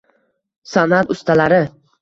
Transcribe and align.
Sanʼat 0.71 1.15
ustalari 1.17 1.63